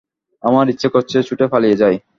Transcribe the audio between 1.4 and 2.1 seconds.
পালিয়ে যাই।